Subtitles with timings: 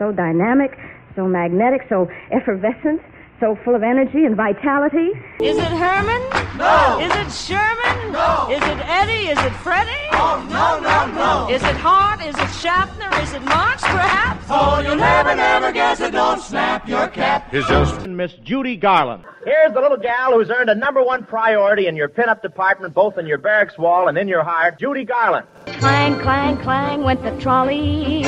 [0.00, 0.72] so dynamic,
[1.14, 3.00] so magnetic, so effervescent,
[3.40, 5.10] so full of energy and vitality.
[5.40, 6.22] Is it Herman?
[6.58, 7.00] No.
[7.00, 8.12] Is it Sherman?
[8.12, 8.48] No.
[8.50, 9.28] Is it Eddie?
[9.30, 9.90] Is it Freddie?
[10.12, 11.52] Oh, no, no, no.
[11.52, 12.20] Is it Hart?
[12.20, 13.10] Is it Schaffner?
[13.22, 14.44] Is it Marx, perhaps?
[14.50, 16.12] Oh, you'll never, never guess it.
[16.12, 17.50] Don't snap your cap.
[17.50, 19.24] Here's just Miss Judy Garland.
[19.44, 23.16] Here's the little gal who's earned a number one priority in your pinup department, both
[23.16, 25.46] in your barracks wall and in your heart, Judy Garland.
[25.78, 28.22] Clang, clang, clang went the trolley.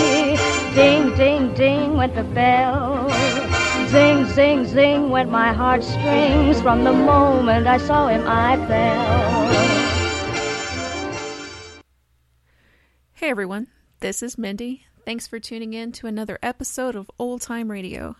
[0.74, 3.10] Ding, ding, ding went the bell.
[3.92, 6.62] Zing, zing, zing went my heartstrings.
[6.62, 9.52] From the moment I saw him, I fell.
[13.12, 13.66] Hey everyone,
[14.00, 14.86] this is Mindi.
[15.04, 18.16] Thanks for tuning in to another episode of Old Time Radio.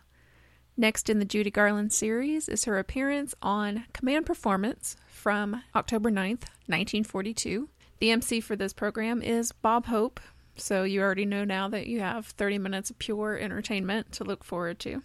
[0.77, 6.51] Next in the Judy Garland series is her appearance on Command Performance from October 9th,
[6.69, 7.71] 1942.
[7.99, 10.21] The MC for this program is Bob Hope,
[10.63, 14.45] so you already know now that you have 30 minutes of pure entertainment to look
[14.45, 15.03] forward to.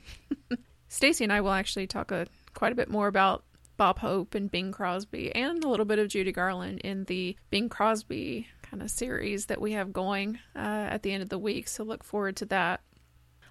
[0.87, 3.43] Stacy and I will actually talk a, quite a bit more about
[3.75, 7.69] Bob Hope and Bing Crosby and a little bit of Judy Garland in the Bing
[7.69, 11.67] Crosby kind of series that we have going uh, at the end of the week,
[11.67, 12.81] so look forward to that.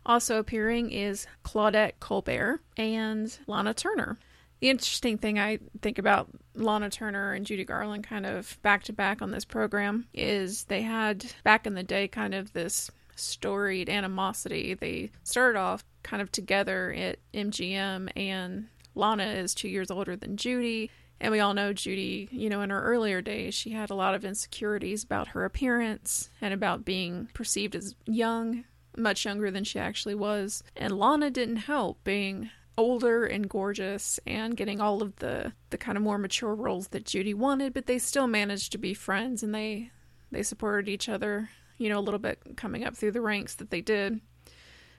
[0.04, 4.16] Also appearing is Claudette Colbert and Lana Turner.
[4.60, 8.92] The interesting thing I think about Lana Turner and Judy Garland kind of back to
[8.92, 13.88] back on this program is they had back in the day kind of this storied
[13.90, 14.74] animosity.
[14.74, 20.36] They started off kind of together at MGM, and Lana is two years older than
[20.36, 20.90] Judy.
[21.20, 24.14] And we all know Judy, you know, in her earlier days, she had a lot
[24.14, 28.64] of insecurities about her appearance and about being perceived as young,
[28.96, 30.62] much younger than she actually was.
[30.76, 35.96] And Lana didn't help being older and gorgeous and getting all of the the kind
[35.96, 39.54] of more mature roles that Judy wanted, but they still managed to be friends and
[39.54, 39.90] they
[40.30, 43.70] they supported each other, you know, a little bit coming up through the ranks that
[43.70, 44.20] they did.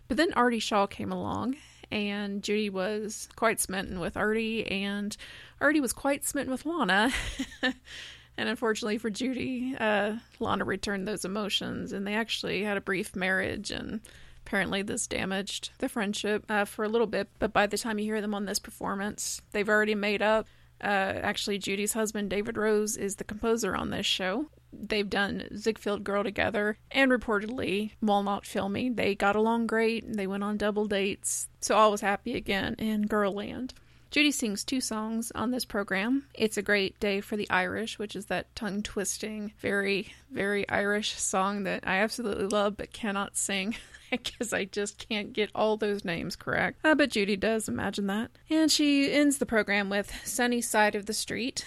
[0.07, 1.57] But then Artie Shaw came along
[1.91, 5.15] and Judy was quite smitten with Artie and
[5.61, 7.11] Artie was quite smitten with Lana.
[7.61, 13.15] and unfortunately for Judy, uh, Lana returned those emotions and they actually had a brief
[13.15, 14.01] marriage and
[14.47, 18.05] Apparently, this damaged the friendship uh, for a little bit, but by the time you
[18.05, 20.47] hear them on this performance, they've already made up.
[20.81, 20.85] Uh,
[21.21, 24.45] actually, Judy's husband, David Rose, is the composer on this show.
[24.71, 30.13] They've done Ziegfeld Girl together, and reportedly, while not filming, they got along great.
[30.13, 33.73] They went on double dates, so all was happy again in Girlland.
[34.09, 36.25] Judy sings two songs on this program.
[36.33, 41.13] It's a great day for the Irish, which is that tongue twisting, very, very Irish
[41.13, 43.75] song that I absolutely love but cannot sing.
[44.11, 46.79] because I just can't get all those names correct.
[46.83, 48.31] Uh, but Judy does, imagine that.
[48.49, 51.65] And she ends the program with Sunny Side of the Street.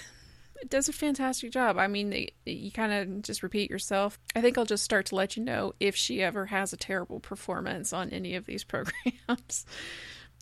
[0.60, 1.78] It does a fantastic job.
[1.78, 4.18] I mean, you kind of just repeat yourself.
[4.36, 7.18] I think I'll just start to let you know if she ever has a terrible
[7.18, 9.64] performance on any of these programs.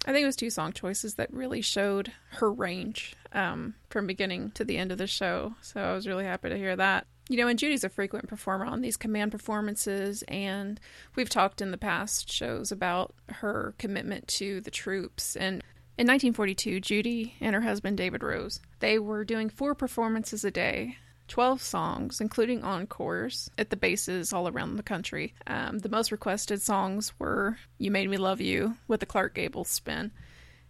[0.06, 4.52] I think it was two song choices that really showed her range um, from beginning
[4.52, 5.54] to the end of the show.
[5.60, 7.06] So I was really happy to hear that.
[7.28, 10.80] You know, and Judy's a frequent performer on these command performances, and
[11.14, 15.36] we've talked in the past shows about her commitment to the troops.
[15.36, 15.62] And
[15.98, 20.96] in 1942, Judy and her husband David Rose, they were doing four performances a day
[21.28, 25.34] 12 songs, including encores, at the bases all around the country.
[25.46, 29.64] Um, the most requested songs were You Made Me Love You with the Clark Gable
[29.64, 30.10] spin,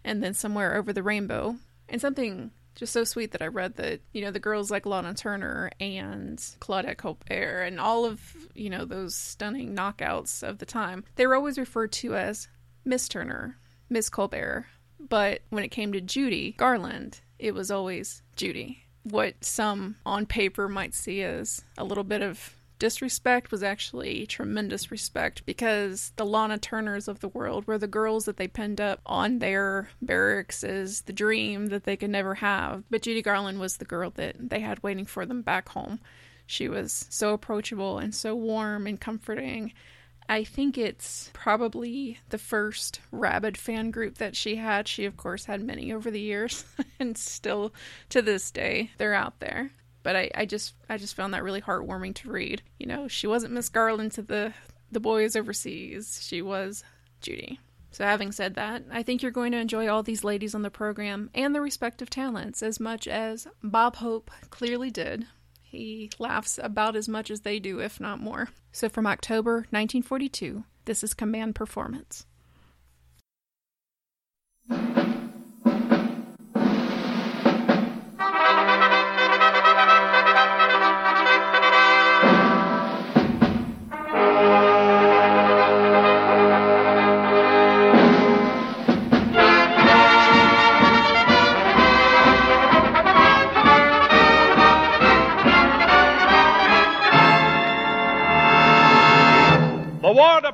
[0.05, 1.57] and then Somewhere Over the Rainbow.
[1.89, 5.15] And something just so sweet that I read that, you know, the girls like Lana
[5.15, 8.21] Turner and Claudette Colbert and all of,
[8.55, 12.49] you know, those stunning knockouts of the time, they were always referred to as
[12.85, 13.57] Miss Turner,
[13.89, 14.67] Miss Colbert.
[15.01, 20.69] But when it came to Judy Garland, it was always Judy what some on paper
[20.69, 26.59] might see as a little bit of disrespect was actually tremendous respect because the Lana
[26.59, 31.03] Turners of the world were the girls that they pinned up on their barracks as
[31.03, 32.85] the dream that they could never have.
[32.91, 36.01] But Judy Garland was the girl that they had waiting for them back home.
[36.47, 39.73] She was so approachable and so warm and comforting.
[40.29, 44.87] I think it's probably the first rabid fan group that she had.
[44.87, 46.65] She, of course, had many over the years,
[47.01, 47.73] and still
[48.11, 49.71] to this day, they're out there.
[50.03, 52.63] But I, I just, I just found that really heartwarming to read.
[52.79, 54.53] You know, she wasn't Miss Garland to the
[54.91, 56.21] the boys overseas.
[56.23, 56.83] She was
[57.21, 57.61] Judy.
[57.91, 60.71] So, having said that, I think you're going to enjoy all these ladies on the
[60.71, 65.27] program and their respective talents as much as Bob Hope clearly did.
[65.71, 68.49] He laughs about as much as they do, if not more.
[68.73, 72.25] So, from October 1942, this is Command Performance.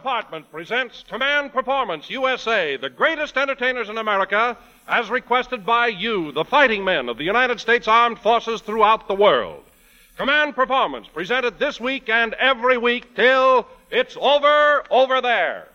[0.05, 4.55] Department presents Command Performance USA, the greatest entertainers in America,
[4.87, 9.15] as requested by you, the fighting men of the United States Armed Forces throughout the
[9.15, 9.65] world.
[10.19, 15.69] Command Performance presented this week and every week till it's over, over there.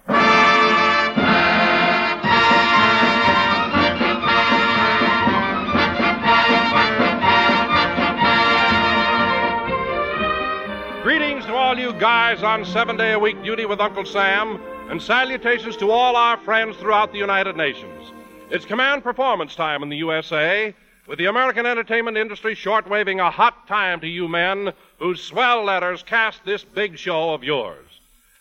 [11.99, 14.57] Guys on seven day a week duty with Uncle Sam,
[14.89, 18.13] and salutations to all our friends throughout the United Nations.
[18.49, 20.73] It's command performance time in the USA,
[21.07, 26.01] with the American entertainment industry shortwaving a hot time to you men whose swell letters
[26.01, 27.85] cast this big show of yours.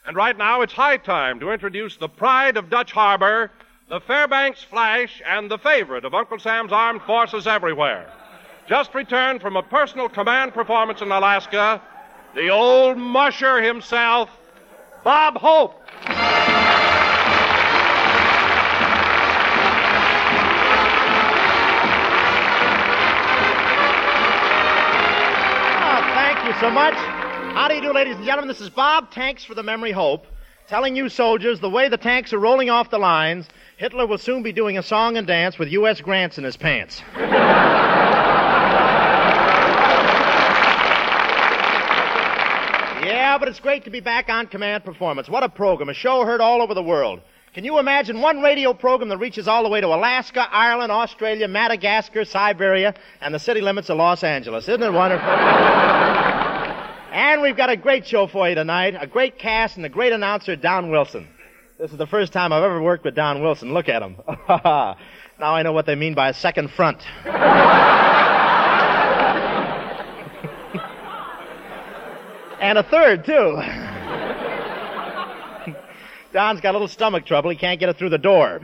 [0.07, 3.51] And right now, it's high time to introduce the pride of Dutch Harbor,
[3.89, 8.09] the Fairbanks Flash, and the favorite of Uncle Sam's armed forces everywhere.
[8.69, 11.83] Just returned from a personal command performance in Alaska,
[12.39, 14.31] the old musher himself,
[15.03, 15.75] Bob Hope.
[15.75, 16.13] Oh,
[26.15, 26.95] thank you so much.
[26.95, 28.47] How do you do, ladies and gentlemen?
[28.47, 30.25] This is Bob Tanks for the Memory Hope,
[30.69, 33.49] telling you soldiers the way the tanks are rolling off the lines,
[33.79, 36.01] Hitler will soon be doing a song and dance with U.S.
[36.01, 37.03] grants in his pants.
[43.29, 45.29] yeah, but it's great to be back on Command Performance.
[45.29, 47.21] What a program, a show heard all over the world.
[47.53, 51.47] Can you imagine one radio program that reaches all the way to Alaska, Ireland, Australia,
[51.47, 54.67] Madagascar, Siberia, and the city limits of Los Angeles?
[54.67, 55.29] Isn't it wonderful?
[57.13, 60.15] and we've got a great show for you tonight, a great cast and a great
[60.15, 61.29] announcer, Don Wilson.
[61.79, 63.75] This is the first time I've ever worked with Don Wilson.
[63.75, 64.17] Look at him.
[64.49, 64.97] now
[65.39, 67.03] I know what they mean by a second front.
[72.61, 73.61] and a third, too.
[76.33, 77.51] Don's got a little stomach trouble.
[77.51, 78.61] He can't get it through the door.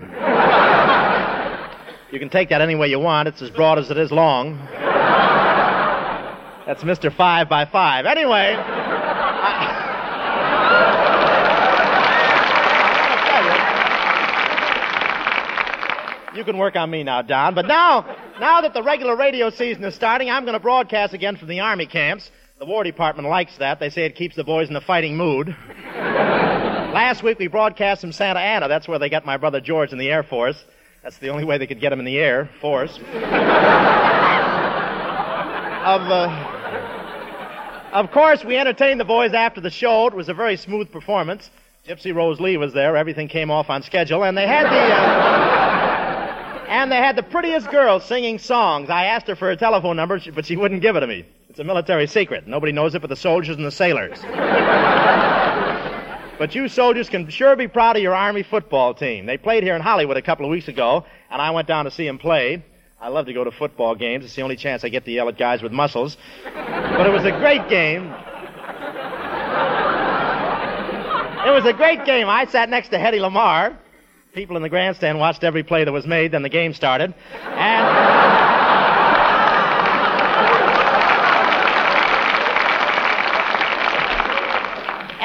[2.13, 3.29] You can take that any way you want.
[3.29, 4.59] It's as broad as it is long.
[6.67, 7.15] That's Mr.
[7.15, 8.07] Five by Five.
[8.07, 8.57] Anyway.
[16.35, 17.55] You can work on me now, Don.
[17.55, 18.05] But now,
[18.41, 21.61] now that the regular radio season is starting, I'm going to broadcast again from the
[21.61, 22.31] Army camps.
[22.65, 23.79] The War Department likes that.
[23.79, 25.49] They say it keeps the boys in a fighting mood.
[25.95, 28.69] Last week we broadcast from Santa Ana.
[28.69, 30.65] That's where they got my brother George in the Air Force.
[31.03, 32.97] That's the only way they could get him in the Air Force.
[32.97, 33.03] of,
[36.11, 36.31] uh,
[37.93, 40.07] of course, we entertained the boys after the show.
[40.07, 41.51] It was a very smooth performance.
[41.87, 42.97] Gypsy Rose Lee was there.
[42.97, 44.95] Everything came off on schedule, and they had the.
[44.95, 48.89] Uh, and they had the prettiest girl singing songs.
[48.89, 51.27] I asked her for her telephone number, but she wouldn't give it to me.
[51.55, 52.49] It's a military secret.
[52.49, 54.19] Nobody knows it but the soldiers and the sailors.
[56.37, 59.25] but you soldiers can sure be proud of your Army football team.
[59.25, 61.93] They played here in Hollywood a couple of weeks ago, and I went down to
[61.93, 62.65] see them play.
[63.01, 64.25] I love to go to football games.
[64.25, 66.17] It's the only chance I get to yell at guys with muscles.
[66.43, 68.13] But it was a great game.
[71.47, 72.29] It was a great game.
[72.29, 73.77] I sat next to Hedy Lamarr.
[74.33, 77.15] People in the grandstand watched every play that was made, then the game started.
[77.45, 78.44] And.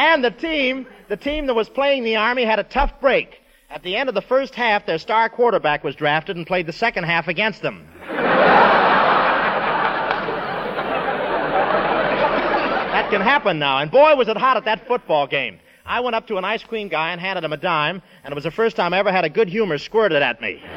[0.10, 3.44] And the team, the team that was playing the Army had a tough break.
[3.70, 6.74] At the end of the first half, their star quarterback was drafted and played the
[6.74, 7.88] second half against them.
[8.08, 8.28] that
[13.12, 13.78] can happen now.
[13.78, 15.60] And boy, was it hot at that football game.
[15.86, 18.36] I went up to an ice cream guy and handed him a dime, and it
[18.36, 20.60] was the first time I ever had a good humor squirted at me.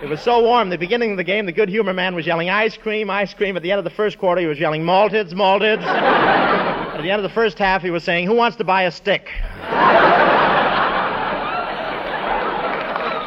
[0.00, 0.70] It was so warm.
[0.70, 3.56] The beginning of the game, the good humor man was yelling ice cream, ice cream.
[3.56, 5.82] At the end of the first quarter, he was yelling malteds, malteds.
[6.98, 8.90] At the end of the first half, he was saying, Who wants to buy a
[8.90, 9.30] stick?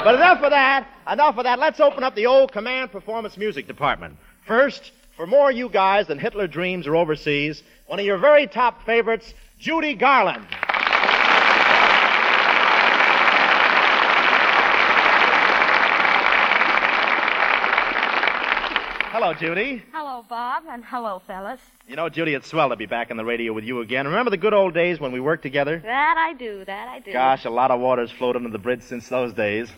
[0.04, 0.90] but enough of that.
[1.10, 1.58] Enough of that.
[1.58, 4.18] Let's open up the old command performance music department.
[4.46, 8.86] First, for more you guys than Hitler dreams or overseas, one of your very top
[8.86, 10.46] favorites, Judy Garland.
[19.22, 19.84] Hello, Judy.
[19.94, 21.60] Hello, Bob, and hello, fellas.
[21.88, 24.08] You know, Judy, it's swell to be back on the radio with you again.
[24.08, 25.78] Remember the good old days when we worked together?
[25.78, 27.13] That I do, that I do.
[27.13, 29.72] Gosh, a lot of water's flowed under the bridge since those days.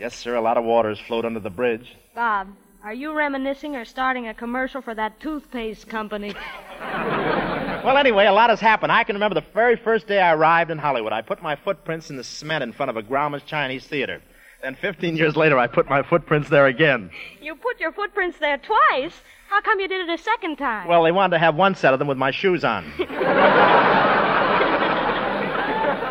[0.00, 1.94] Yes, sir, a lot of water's flowed under the bridge.
[2.12, 2.48] Bob,
[2.82, 6.34] are you reminiscing or starting a commercial for that toothpaste company?
[7.84, 8.90] Well, anyway, a lot has happened.
[8.90, 11.12] I can remember the very first day I arrived in Hollywood.
[11.12, 14.20] I put my footprints in the cement in front of a Grauman's Chinese theater.
[14.62, 17.10] Then 15 years later, I put my footprints there again.
[17.40, 19.12] You put your footprints there twice.
[19.48, 20.88] How come you did it a second time?
[20.88, 22.84] Well, they wanted to have one set of them with my shoes on.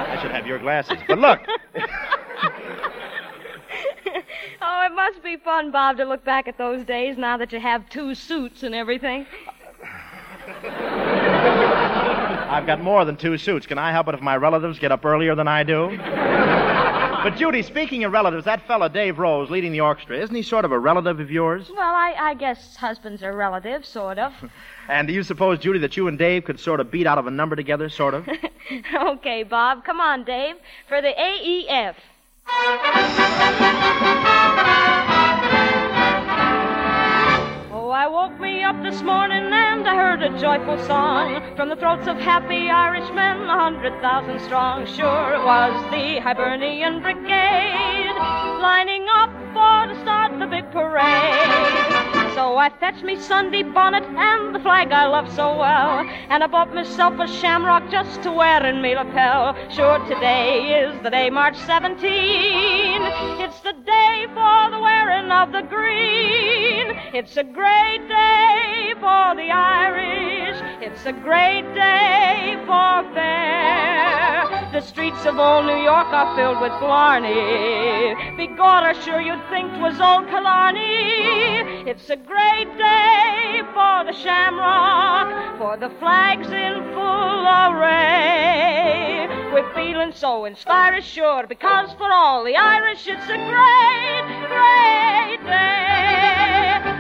[0.07, 0.97] I should have your glasses.
[1.07, 1.39] But look,
[4.59, 7.59] Oh, it must be fun, Bob, to look back at those days now that you
[7.59, 9.25] have two suits and everything.
[12.49, 13.67] I've got more than two suits.
[13.67, 15.89] Can I help it if my relatives get up earlier than I do?
[17.29, 20.63] But, Judy, speaking of relatives, that fella Dave Rose leading the orchestra, isn't he sort
[20.63, 21.69] of a relative of yours?
[21.69, 24.33] Well, I, I guess husbands are relatives, sort of.
[24.87, 27.27] And do you suppose, Judy, that you and Dave could sort of beat out of
[27.27, 28.29] a number together, sort of?
[28.95, 29.83] okay, Bob.
[29.83, 30.55] Come on, Dave,
[30.87, 31.95] for the AEF.
[37.73, 39.46] Oh, I woke me up this morning
[39.97, 44.85] heard a joyful song from the throats of happy Irishmen, a hundred thousand strong.
[44.85, 48.13] Sure, it was the Hibernian Brigade
[48.61, 52.16] lining up for to start the big parade.
[52.37, 56.45] So I fetched me Sunday bonnet and the flag I love so well, and I
[56.45, 59.55] bought myself a shamrock just to wear in me lapel.
[59.71, 61.97] Sure, today is the day, March 17.
[63.41, 66.93] It's the day for the wearing of the green.
[67.11, 70.61] It's a great day for the Irish.
[70.83, 74.69] It's a great day for fair.
[74.73, 78.13] The streets of old New York are filled with Blarney.
[78.37, 81.87] Begorra, sure you'd think 'twas old Killarney.
[81.89, 89.27] It's a great day for the shamrock, for the flags in full array.
[89.53, 96.96] We're feeling so inspired, sure, because for all the Irish it's a great, great day.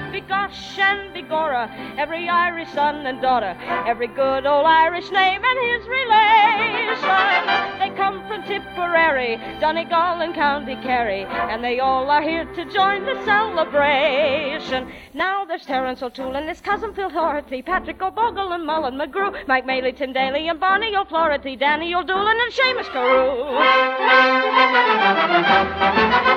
[0.47, 7.47] Begosh and every Irish son and daughter, every good old Irish name and his relation.
[7.79, 13.05] They come from Tipperary, Donegal, and County Kerry, and they all are here to join
[13.05, 14.89] the celebration.
[15.13, 19.65] Now there's Terence O'Toole and his cousin Phil Doherty, Patrick O'Bogle and Mullen McGrew, Mike
[19.65, 22.87] Maley, Tim Daly, and Bonnie O'Flaherty, Danny O'Doolan, and Seamus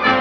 [0.06, 0.19] Carew.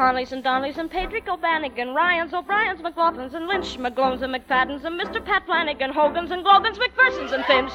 [0.00, 4.98] Conleys and Donnellys and Patrick O'Bannigan, Ryans, O'Briens, McLaughlins and Lynch, McGlones and McFaddens and
[4.98, 5.22] Mr.
[5.22, 7.70] Pat Flanagan, Hogans and Glogans, McPhersons and Finch.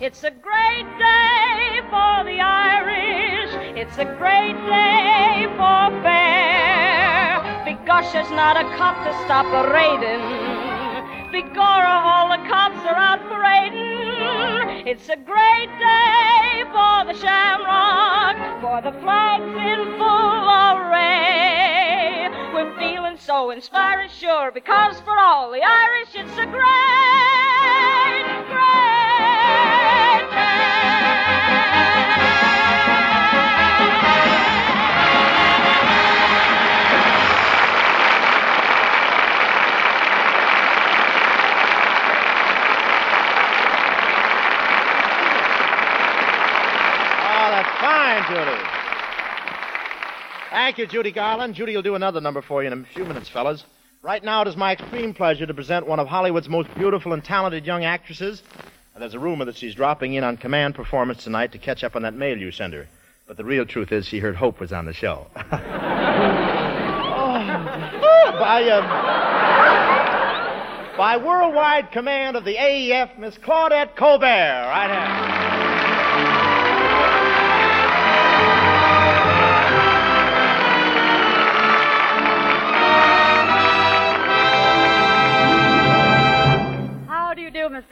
[0.00, 3.78] It's a great day for the Irish.
[3.78, 7.38] It's a great day for fair.
[7.64, 10.26] Begosh, there's not a cop to stop a raiding.
[11.30, 14.03] Begorra, all the cops are out parading.
[14.86, 22.28] It's a great day for the shamrock, for the flags in full array.
[22.52, 27.33] We're feeling so inspiring, sure, because for all the Irish, it's a great,
[48.26, 48.62] fine, Judy.
[50.50, 51.54] Thank you, Judy Garland.
[51.54, 53.64] Judy will do another number for you in a few minutes, fellas.
[54.02, 57.24] Right now, it is my extreme pleasure to present one of Hollywood's most beautiful and
[57.24, 58.42] talented young actresses.
[58.94, 61.96] And there's a rumor that she's dropping in on command performance tonight to catch up
[61.96, 62.86] on that mail you sent her.
[63.26, 65.26] But the real truth is she heard Hope was on the show.
[65.36, 65.40] oh,
[68.38, 68.84] by, um,
[70.96, 74.26] by worldwide command of the AEF, Miss Claudette Colbert.
[74.26, 75.43] Right here.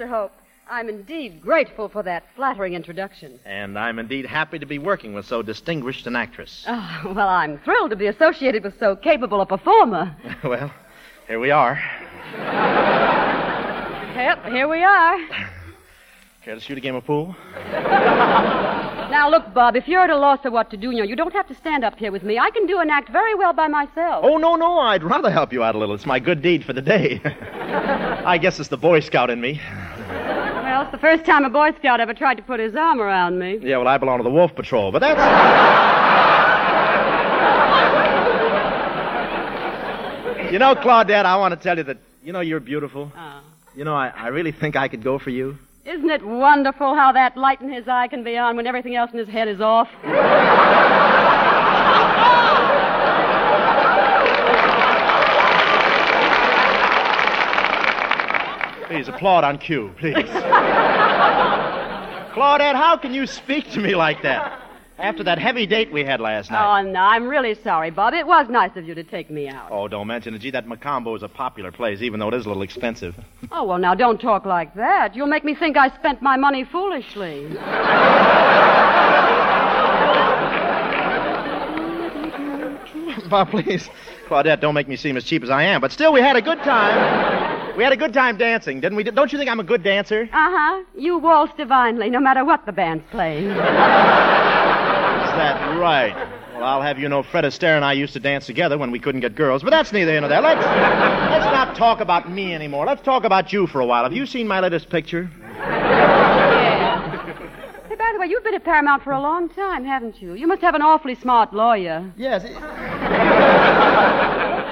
[0.02, 0.08] Mr.
[0.08, 0.32] Hope?
[0.70, 3.38] I'm indeed grateful for that flattering introduction.
[3.44, 6.64] And I'm indeed happy to be working with so distinguished an actress.
[6.66, 10.16] Oh, well, I'm thrilled to be associated with so capable a performer.
[10.44, 10.72] well,
[11.26, 11.80] here we are.
[14.14, 15.18] Yep, here we are.
[16.44, 17.36] Care to shoot a game of pool?
[19.12, 21.14] Now, look, Bob, if you're at a loss of what to do, you know, you
[21.14, 22.38] don't have to stand up here with me.
[22.38, 24.24] I can do an act very well by myself.
[24.24, 25.94] Oh, no, no, I'd rather help you out a little.
[25.94, 27.20] It's my good deed for the day.
[27.24, 29.60] I guess it's the Boy Scout in me.
[30.08, 33.38] Well, it's the first time a Boy Scout ever tried to put his arm around
[33.38, 33.58] me.
[33.60, 35.20] Yeah, well, I belong to the Wolf Patrol, but that's.
[40.50, 43.12] you know, Claudette, I want to tell you that, you know, you're beautiful.
[43.14, 43.40] Oh.
[43.76, 45.58] You know, I, I really think I could go for you.
[45.84, 49.10] Isn't it wonderful how that light in his eye can be on when everything else
[49.12, 49.88] in his head is off?
[58.86, 60.14] Please applaud on cue, please.
[62.32, 64.61] Claudette, how can you speak to me like that?
[64.98, 66.62] After that heavy date we had last night.
[66.80, 68.14] Oh, no, I'm really sorry, Bob.
[68.14, 69.68] It was nice of you to take me out.
[69.70, 70.38] Oh, don't mention it.
[70.40, 73.14] Gee, that Mocambo is a popular place, even though it is a little expensive.
[73.54, 75.14] Oh, well, now don't talk like that.
[75.14, 77.48] You'll make me think I spent my money foolishly.
[83.28, 83.88] Bob, please.
[84.28, 85.80] Claudette, don't make me seem as cheap as I am.
[85.80, 87.76] But still, we had a good time.
[87.76, 89.04] We had a good time dancing, didn't we?
[89.04, 90.22] Don't you think I'm a good dancer?
[90.24, 90.84] Uh huh.
[90.96, 93.48] You waltz divinely, no matter what the band's playing.
[95.36, 96.14] That right?
[96.54, 98.98] Well, I'll have you know, Fred Astaire and I used to dance together when we
[98.98, 100.40] couldn't get girls, but that's neither here nor there.
[100.40, 102.86] Let's, let's not talk about me anymore.
[102.86, 104.04] Let's talk about you for a while.
[104.04, 105.30] Have you seen my latest picture?
[105.54, 106.92] Yeah.
[107.88, 110.34] Hey, by the way, you've been at Paramount for a long time, haven't you?
[110.34, 112.12] You must have an awfully smart lawyer.
[112.16, 112.44] Yes.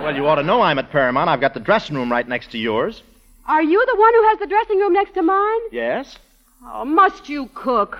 [0.02, 1.29] well, you ought to know I'm at Paramount.
[1.29, 3.02] I've got the dressing room right next to yours.
[3.47, 5.61] Are you the one who has the dressing room next to mine?
[5.73, 6.19] Yes?
[6.64, 7.99] Oh, must you cook?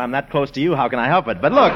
[0.00, 1.42] When I'm that close to you, how can I help it?
[1.42, 1.74] But look.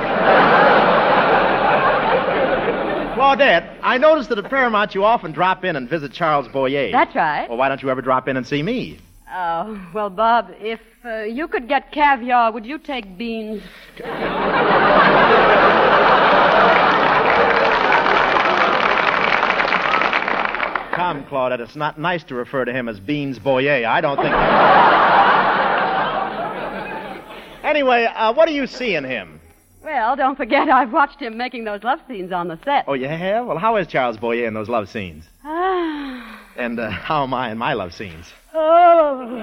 [3.19, 6.91] Claudette, I noticed that at Paramount you often drop in and visit Charles Boyer.
[6.91, 7.47] That's right.
[7.47, 8.99] Well, why don't you ever drop in and see me?
[9.31, 13.63] Oh, well, Bob, if uh, you could get caviar, would you take beans?
[20.95, 23.87] Come, Claudette, it's not nice to refer to him as Beans Boyer.
[23.87, 24.33] I don't think.
[27.75, 29.41] Anyway, uh, what do you see in him?
[29.83, 32.85] Well, don't forget I've watched him making those love scenes on the set.
[32.87, 33.47] Oh, you have?
[33.47, 35.25] Well, how is Charles Boyer in those love scenes?
[35.45, 36.41] Ah.
[36.57, 38.33] And uh, how am I in my love scenes?
[38.55, 39.41] oh.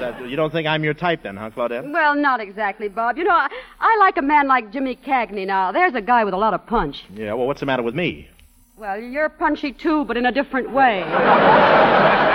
[0.00, 1.90] That, you don't think I'm your type then, huh, Claudette?
[1.90, 3.16] Well, not exactly, Bob.
[3.16, 3.48] You know, I,
[3.78, 5.70] I like a man like Jimmy Cagney now.
[5.70, 7.04] There's a guy with a lot of punch.
[7.14, 8.28] Yeah, well, what's the matter with me?
[8.76, 11.04] Well, you're punchy too, but in a different way.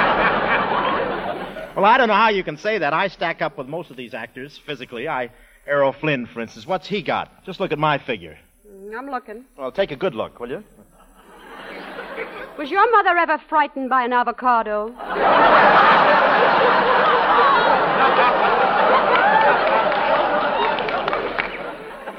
[1.79, 2.93] Well, I don't know how you can say that.
[2.93, 5.07] I stack up with most of these actors physically.
[5.07, 5.29] I,
[5.65, 6.67] Errol Flynn, for instance.
[6.67, 7.45] What's he got?
[7.45, 8.37] Just look at my figure.
[8.69, 9.45] Mm, I'm looking.
[9.57, 10.63] Well, take a good look, will you?
[12.57, 14.93] Was your mother ever frightened by an avocado?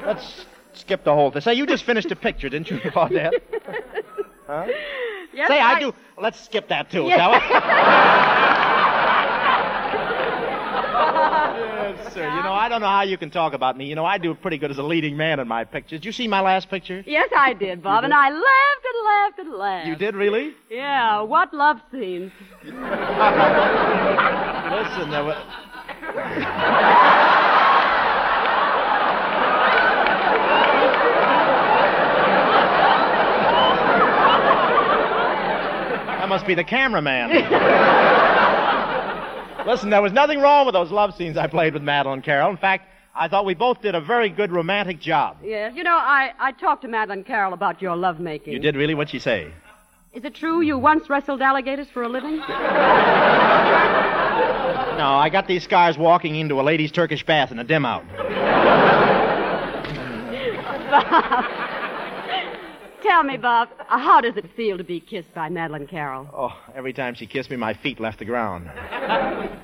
[0.07, 1.41] Let's skip the whole thing.
[1.43, 3.33] Say, you just finished a picture, didn't you, Claudette?
[4.47, 4.67] Huh?
[5.33, 5.93] Yes, Say, I, do.
[6.17, 7.17] Let's skip that too, Yes.
[7.17, 8.37] shall we?
[11.95, 12.23] yes, sir.
[12.23, 13.85] You know, I don't know how you can talk about me.
[13.85, 15.99] You know, I do pretty good as a leading man in my pictures.
[15.99, 17.03] Did you see my last picture?
[17.05, 19.87] Yes, I did, Bob, and I laughed and laughed and laughed.
[19.87, 20.53] You did really?
[20.69, 22.31] Yeah, what love scenes.
[22.63, 22.75] Listen,
[25.11, 25.37] there was.
[36.19, 37.31] That must be the cameraman.
[39.65, 42.49] Listen, there was nothing wrong with those love scenes I played with Madeleine Carroll.
[42.49, 45.37] In fact, I thought we both did a very good romantic job.
[45.43, 48.53] Yes, you know, I, I talked to Madeleine Carroll about your lovemaking.
[48.53, 48.93] You did really?
[48.93, 49.51] What'd she say?
[50.13, 52.37] Is it true you once wrestled alligators for a living?
[54.97, 58.03] No, I got these scars walking into a lady's Turkish bath in a dim out.
[63.01, 66.29] Tell me, Bob, how does it feel to be kissed by Madeleine Carroll?
[66.33, 68.69] Oh, every time she kissed me, my feet left the ground.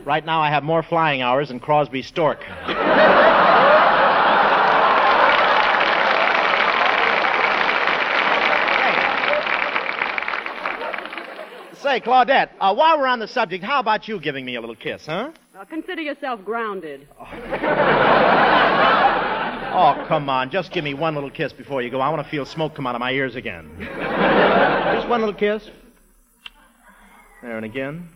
[0.06, 2.40] Right now, I have more flying hours than Crosby Stork.
[11.82, 14.76] Say, Claudette, uh, while we're on the subject, how about you giving me a little
[14.76, 15.32] kiss, huh?
[15.56, 17.08] Uh, consider yourself grounded.
[17.20, 17.24] Oh,
[19.80, 20.50] Oh, come on.
[20.50, 22.02] Just give me one little kiss before you go.
[22.02, 23.70] I want to feel smoke come out of my ears again.
[23.80, 25.70] Just one little kiss.
[27.44, 28.10] There, and again.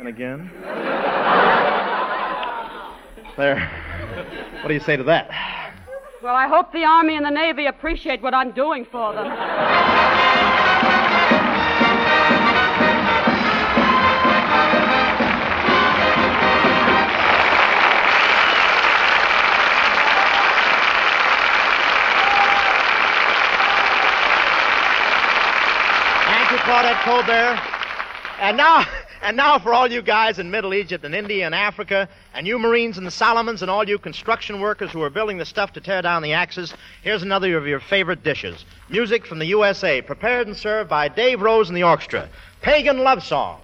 [0.00, 0.50] And again.
[3.36, 3.70] There.
[4.62, 5.30] What do you say to that?
[6.24, 9.26] Well, I hope the Army and the Navy appreciate what I'm doing for them.
[27.20, 27.60] Colbert.
[28.40, 28.86] And now,
[29.22, 32.58] and now for all you guys in Middle Egypt and India and Africa, and you
[32.58, 35.80] Marines in the Solomons, and all you construction workers who are building the stuff to
[35.80, 38.64] tear down the Axis, here's another of your favorite dishes.
[38.88, 42.28] Music from the USA, prepared and served by Dave Rose and the orchestra.
[42.62, 43.60] Pagan Love Song.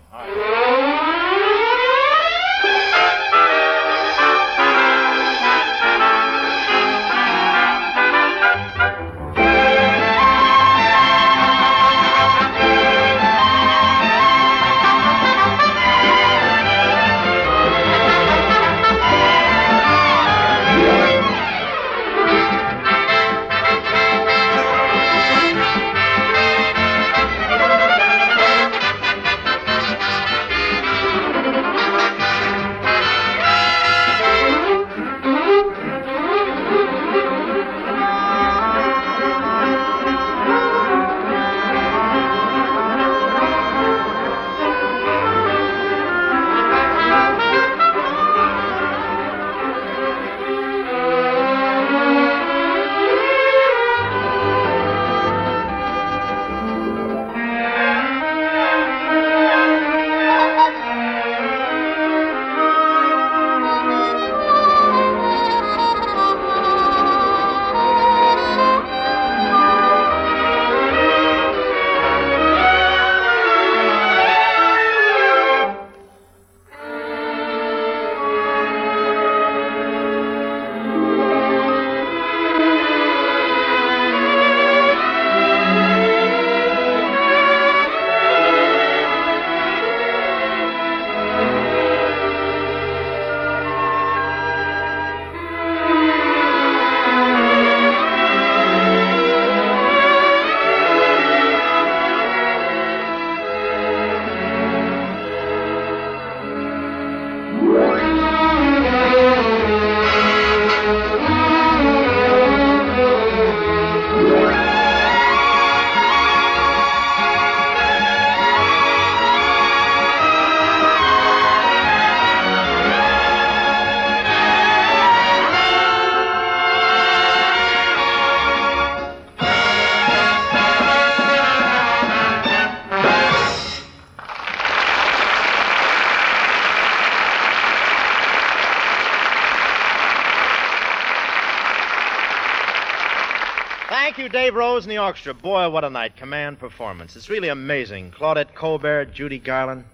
[145.07, 145.35] Orchestra.
[145.35, 146.17] Boy, what a night.
[146.17, 147.15] Command performance.
[147.15, 148.11] It's really amazing.
[148.11, 149.85] Claudette Colbert, Judy Garland.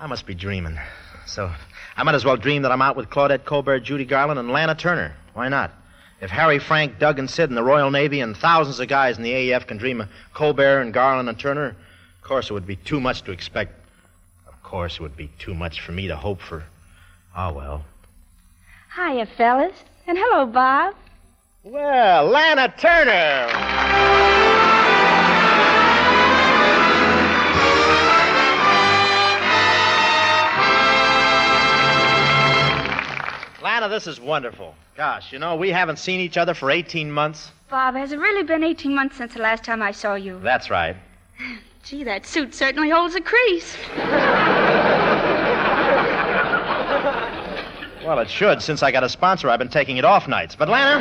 [0.00, 0.78] I must be dreaming.
[1.26, 1.52] So
[1.94, 4.74] I might as well dream that I'm out with Claudette Colbert, Judy Garland, and Lana
[4.74, 5.14] Turner.
[5.34, 5.72] Why not?
[6.22, 9.22] If Harry, Frank, Doug, and Sid in the Royal Navy and thousands of guys in
[9.22, 12.76] the AEF can dream of Colbert and Garland and Turner, of course it would be
[12.76, 13.74] too much to expect.
[14.48, 16.64] Of course it would be too much for me to hope for.
[17.36, 17.84] Ah, well.
[18.96, 19.76] Hiya, fellas.
[20.06, 20.94] And hello, Bob.
[21.62, 23.73] Well, Lana Turner.
[33.62, 34.74] Lana, this is wonderful.
[34.96, 37.50] Gosh, you know, we haven't seen each other for 18 months.
[37.70, 40.38] Bob, has it really been 18 months since the last time I saw you?
[40.42, 40.96] That's right.
[41.82, 43.76] Gee, that suit certainly holds a crease.
[48.04, 48.60] Well, it should.
[48.60, 50.54] Since I got a sponsor, I've been taking it off nights.
[50.54, 51.00] But, Lana,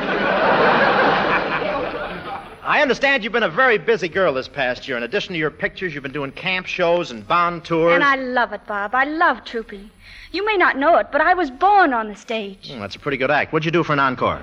[2.65, 4.95] I understand you've been a very busy girl this past year.
[4.95, 7.93] In addition to your pictures, you've been doing camp shows and bond tours.
[7.93, 8.95] And I love it, Bob.
[8.95, 9.91] I love trooping.
[10.31, 12.71] You may not know it, but I was born on the stage.
[12.71, 13.51] Hmm, that's a pretty good act.
[13.51, 14.39] What'd you do for an encore?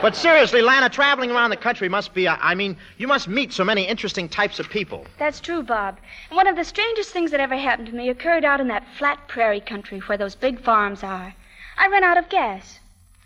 [0.00, 3.52] but seriously, Lana, traveling around the country must be, uh, I mean, you must meet
[3.52, 5.04] so many interesting types of people.
[5.18, 5.98] That's true, Bob.
[6.30, 8.86] And one of the strangest things that ever happened to me occurred out in that
[8.96, 11.34] flat prairie country where those big farms are.
[11.76, 12.78] I ran out of gas.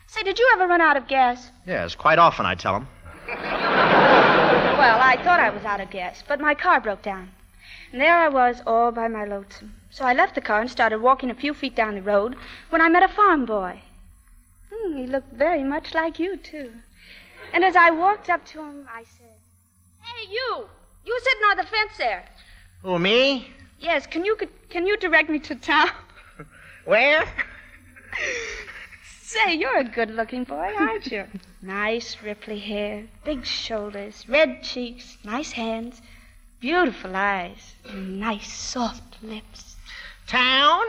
[0.08, 1.50] Say, did you ever run out of gas?
[1.66, 2.88] Yes, quite often, I tell them.
[3.26, 7.30] Well, I thought I was out of gas, but my car broke down.
[7.92, 9.74] And there I was, all by my lonesome.
[9.90, 12.36] So I left the car and started walking a few feet down the road
[12.70, 13.80] when I met a farm boy.
[14.72, 16.72] Hmm, he looked very much like you, too.
[17.52, 19.36] And as I walked up to him, I said,
[20.02, 20.68] Hey, you!
[21.04, 22.24] You sitting on the fence there.
[22.82, 23.50] Who, me?
[23.78, 24.36] Yes, can you
[24.68, 25.90] can you direct me to town?
[26.84, 27.24] Where?
[29.44, 31.24] Say, you're a good-looking boy, aren't you?
[31.62, 36.00] nice, ripply hair, big shoulders, red cheeks, nice hands,
[36.58, 39.76] beautiful eyes, and nice, soft lips.
[40.26, 40.84] Town?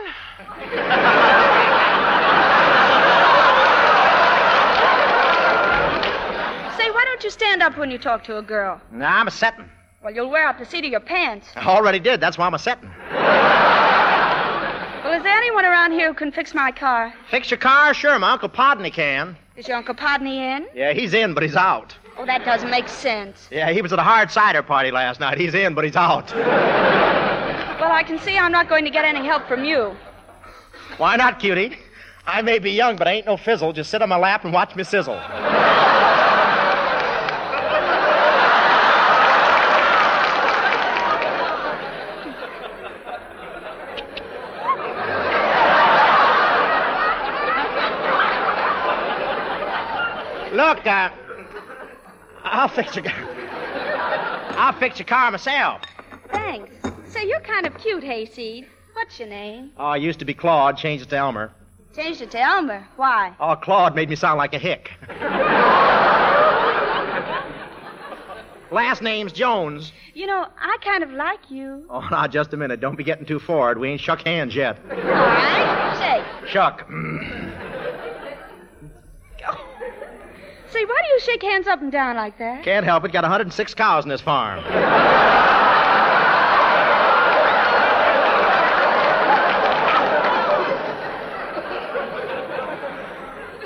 [6.76, 8.80] Say, why don't you stand up when you talk to a girl?
[8.90, 9.68] Nah, I'm a settin'.
[10.02, 11.48] Well, you'll wear out the seat of your pants.
[11.54, 12.20] I already did.
[12.20, 12.90] That's why I'm a setting.
[15.18, 17.12] Is there anyone around here who can fix my car?
[17.28, 17.92] Fix your car?
[17.92, 19.36] Sure, my Uncle Podney can.
[19.56, 20.68] Is your Uncle Podney in?
[20.72, 21.92] Yeah, he's in, but he's out.
[22.16, 23.48] Oh, that doesn't make sense.
[23.50, 25.36] Yeah, he was at a hard cider party last night.
[25.36, 26.32] He's in, but he's out.
[26.36, 29.96] Well, I can see I'm not going to get any help from you.
[30.98, 31.76] Why not, cutie?
[32.24, 33.72] I may be young, but I ain't no fizzle.
[33.72, 35.16] Just sit on my lap and watch me sizzle.
[50.78, 51.10] Look, uh,
[52.44, 55.82] I'll fix your I'll fix your car myself.
[56.30, 56.72] Thanks.
[57.08, 58.68] Say, you're kind of cute, Hayseed.
[58.92, 59.72] What's your name?
[59.76, 61.50] Oh, I used to be Claude, changed it to Elmer.
[61.96, 62.86] Changed it to Elmer.
[62.94, 63.34] Why?
[63.40, 64.92] Oh, Claude made me sound like a hick.
[68.70, 69.92] Last name's Jones.
[70.14, 71.86] You know, I kind of like you.
[71.90, 72.78] Oh, now, just a minute.
[72.78, 73.78] Don't be getting too forward.
[73.78, 74.78] We ain't shook hands yet.
[74.92, 76.22] All right?
[76.44, 76.88] Say, Shuck.
[80.70, 82.64] say, why do you shake hands up and down like that?
[82.64, 83.12] Can't help it.
[83.12, 84.62] Got 106 cows in this farm.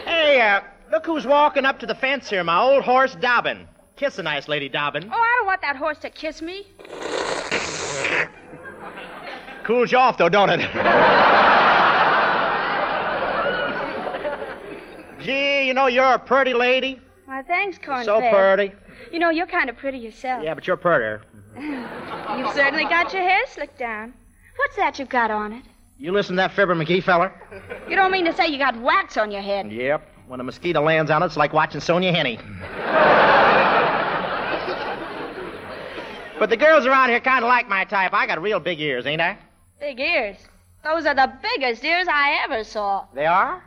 [0.04, 0.60] hey, uh,
[0.90, 2.44] look who's walking up to the fence here.
[2.44, 3.68] My old horse, Dobbin.
[3.96, 5.04] Kiss a nice lady, Dobbin.
[5.12, 6.66] Oh, I don't want that horse to kiss me.
[9.64, 10.60] Cools you off, though, don't it?
[15.22, 17.00] Gee, you know, you're a pretty lady.
[17.24, 18.04] Why, thanks, Cornfed.
[18.04, 18.74] So pretty.
[19.10, 20.44] You know, you're kind of pretty yourself.
[20.44, 21.22] Yeah, but you're prettier.
[21.56, 24.12] You've certainly got your hair slicked down.
[24.56, 25.64] What's that you've got on it?
[25.96, 27.32] You listen to that Fibber McGee feller?
[27.88, 29.72] You don't mean to say you got wax on your head.
[29.72, 30.06] Yep.
[30.26, 32.38] When a mosquito lands on it, it's like watching Sonja Henie.
[36.38, 38.12] but the girls around here kind of like my type.
[38.12, 39.38] I got real big ears, ain't I?
[39.80, 40.36] Big ears.
[40.84, 43.06] Those are the biggest ears I ever saw.
[43.14, 43.62] They are?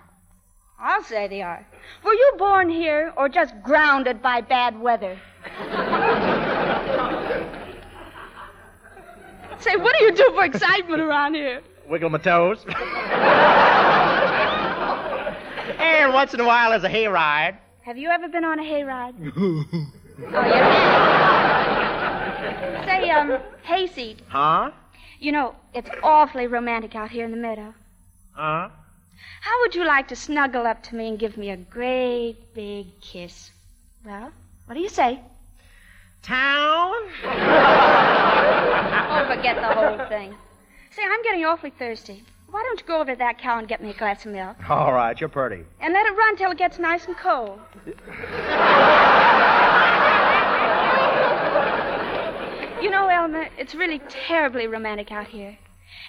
[0.80, 1.66] I'll say they are.
[2.04, 5.18] Were you born here or just grounded by bad weather?
[9.60, 11.62] say, what do you do for excitement around here?
[11.88, 12.66] Wiggle my toes.
[15.80, 17.58] and once in a while, there's a hayride.
[17.84, 19.14] Have you ever been on a hayride?
[19.38, 19.66] oh,
[20.20, 21.26] you have?
[22.86, 24.22] Say, um, hayseed.
[24.28, 24.72] Huh?
[25.20, 27.74] You know, it's awfully romantic out here in the meadow.
[28.34, 28.70] Huh?
[29.42, 33.00] How would you like to snuggle up to me and give me a great big
[33.02, 33.52] kiss?
[34.06, 34.32] Well,
[34.66, 35.20] what do you say?
[36.22, 36.94] Town?
[39.14, 40.36] oh, forget the whole thing.
[40.92, 42.24] Say, I'm getting awfully thirsty.
[42.50, 44.56] Why don't you go over to that cow and get me a glass of milk?
[44.70, 45.64] All right, you're pretty.
[45.82, 47.60] And let it run till it gets nice and cold.
[52.82, 55.58] you know, Elmer, it's really terribly romantic out here.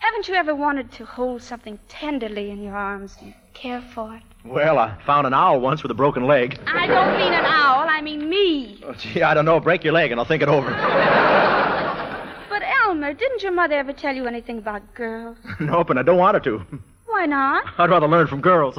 [0.00, 4.22] Haven't you ever wanted to hold something tenderly in your arms and care for it?
[4.44, 6.58] Well, I found an owl once with a broken leg.
[6.66, 8.80] I don't mean an owl, I mean me.
[8.84, 9.58] Oh, gee, I don't know.
[9.58, 10.70] Break your leg and I'll think it over.
[12.48, 15.36] But, Elmer, didn't your mother ever tell you anything about girls?
[15.60, 16.62] nope, and I don't want her to.
[17.04, 17.64] Why not?
[17.78, 18.78] I'd rather learn from girls.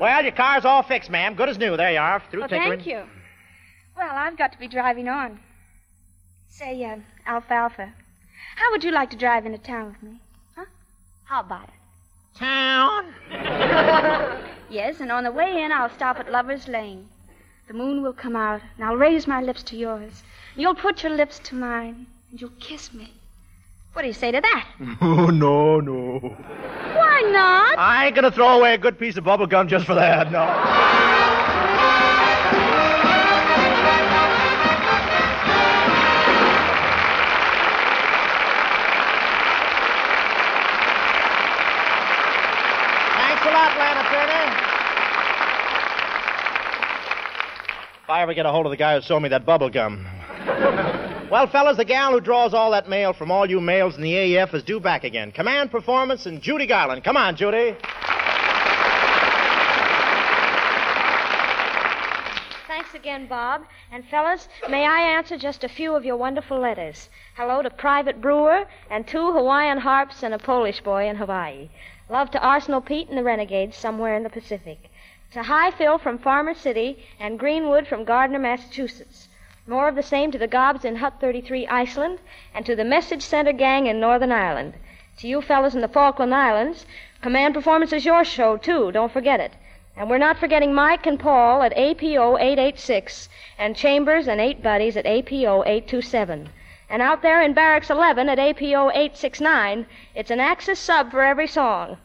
[0.00, 1.34] well, your car's all fixed, ma'am.
[1.34, 1.76] Good as new.
[1.76, 2.22] There you are.
[2.30, 2.78] Through Well, tinkering.
[2.80, 3.02] thank you.
[4.16, 5.40] Well, I've got to be driving on.
[6.48, 7.92] Say, uh, Alfalfa,
[8.54, 10.18] how would you like to drive into town with me?
[10.56, 10.64] Huh?
[11.24, 12.38] How about it?
[12.38, 13.12] Town?
[14.70, 17.08] Yes, and on the way in, I'll stop at Lover's Lane.
[17.68, 20.22] The moon will come out, and I'll raise my lips to yours.
[20.56, 23.12] You'll put your lips to mine, and you'll kiss me.
[23.92, 24.66] What do you say to that?
[25.02, 26.18] Oh, no, no.
[26.20, 27.78] Why not?
[27.78, 30.95] I ain't gonna throw away a good piece of bubble gum just for that, no.
[48.26, 50.04] Ever get a hold of the guy who sold me that bubble gum.
[51.28, 54.12] Well, fellas, the gal who draws all that mail from all you males in the
[54.12, 55.32] AEF is due back again.
[55.32, 57.02] Command performance and Judy Garland.
[57.02, 57.74] Come on, Judy.
[62.68, 63.62] Thanks again, Bob.
[63.90, 67.10] And fellas, may I answer just a few of your wonderful letters?
[67.34, 71.70] Hello to Private Brewer and two Hawaiian harps and a Polish boy in Hawaii.
[72.08, 74.78] Love to Arsenal Pete and the Renegades somewhere in the Pacific.
[75.32, 79.28] To High Phil from Farmer City and Greenwood from Gardner, Massachusetts.
[79.66, 82.20] More of the same to the Gobs in Hut 33, Iceland,
[82.54, 84.74] and to the Message Center gang in Northern Ireland.
[85.18, 86.86] To you fellas in the Falkland Islands,
[87.22, 88.92] Command Performance is your show, too.
[88.92, 89.52] Don't forget it.
[89.96, 94.96] And we're not forgetting Mike and Paul at APO 886 and Chambers and eight buddies
[94.96, 96.48] at APO 827.
[96.88, 101.48] And out there in Barracks 11 at APO 869, it's an Axis sub for every
[101.48, 101.96] song.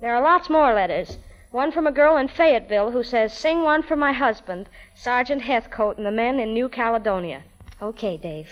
[0.00, 1.18] There are lots more letters.
[1.50, 5.96] One from a girl in Fayetteville who says, Sing one for my husband, Sergeant Heathcote,
[5.96, 7.42] and the men in New Caledonia.
[7.80, 8.50] Okay, Dave.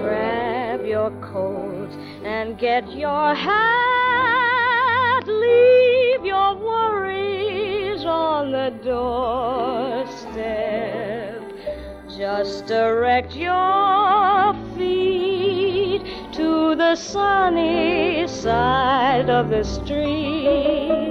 [0.00, 1.90] Grab your coat
[2.24, 5.24] and get your hat.
[5.26, 10.91] Leave your worries on the doorstep.
[12.22, 21.10] Just direct your feet to the sunny side of the street.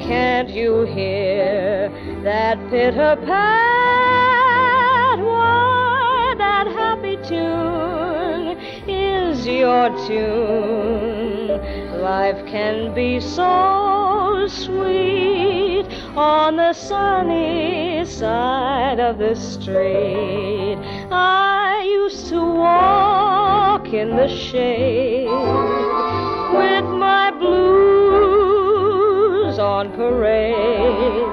[0.00, 1.90] Can't you hear
[2.22, 5.18] that pitter pat?
[5.18, 8.56] Why, that happy tune
[8.88, 11.60] is your tune.
[12.00, 15.84] Life can be so sweet
[16.16, 20.78] on the sunny side of the street.
[21.10, 27.98] I used to walk in the shade with my blues
[29.58, 31.26] on parade.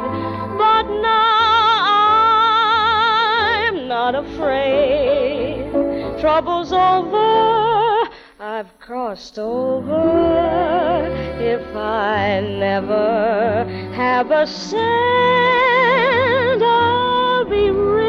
[0.58, 1.78] But now
[3.72, 5.72] I'm not afraid.
[6.20, 8.10] Trouble's over.
[8.40, 9.96] I've crossed over.
[11.40, 15.65] If I never have a cent,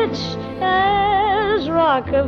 [0.06, 0.18] rich
[0.60, 2.24] as Rockefeller.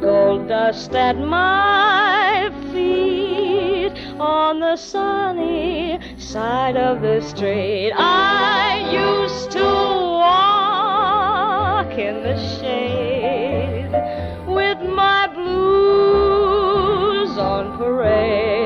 [0.00, 7.92] Gold dust at my feet on the sunny side of the street.
[7.92, 9.64] I used to
[10.20, 13.90] walk in the shade
[14.46, 16.58] with my blues
[17.38, 18.65] on parade.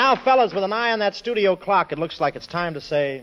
[0.00, 2.80] Now, fellas, with an eye on that studio clock, it looks like it's time to
[2.80, 3.22] say,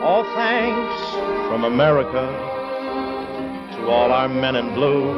[0.00, 2.24] All thanks from America
[3.72, 5.10] to all our men in blue,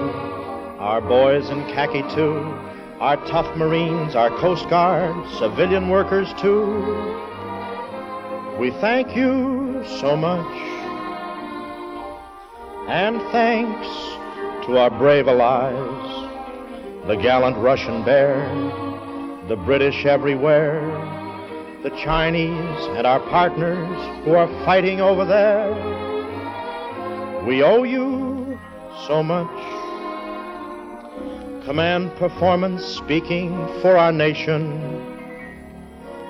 [0.79, 2.38] our boys in khaki too,
[3.01, 6.64] our tough Marines, our Coast Guard, civilian workers too.
[8.59, 10.57] We thank you so much.
[12.88, 13.87] And thanks
[14.64, 18.88] to our brave allies, the gallant Russian bear,
[19.49, 20.83] the British everywhere,
[21.83, 25.73] the Chinese and our partners who are fighting over there.
[27.47, 28.61] We owe you
[29.07, 29.49] so much.
[31.65, 34.83] Command Performance speaking for our nation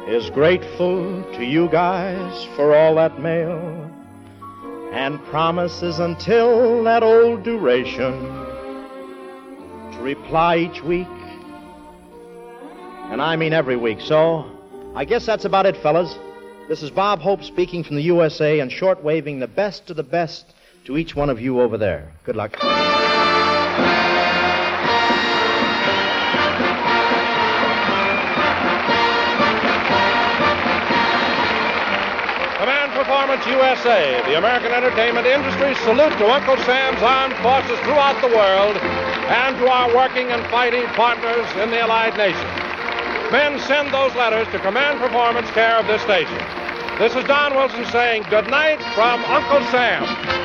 [0.06, 3.90] is grateful to you guys for all that mail
[4.92, 8.12] and promises until that old duration
[9.92, 11.08] to reply each week.
[13.10, 14.02] And I mean every week.
[14.02, 14.44] So
[14.94, 16.14] I guess that's about it, fellas.
[16.68, 20.02] This is Bob Hope speaking from the USA and short waving the best of the
[20.02, 20.44] best
[20.84, 22.12] to each one of you over there.
[22.24, 22.52] Good luck.
[32.58, 38.28] Command Performance USA, the American entertainment industry salute to Uncle Sam's armed forces throughout the
[38.28, 42.57] world and to our working and fighting partners in the Allied nations.
[43.30, 46.38] Men, send those letters to Command Performance care of this station.
[46.98, 50.37] This is Don Wilson saying good night from Uncle Sam.